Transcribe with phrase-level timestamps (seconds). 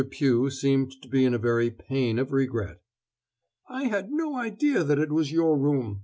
[0.09, 2.81] Pugh seemed to be in a very pain of regret.
[3.69, 5.99] "I had no idea that it was your room!"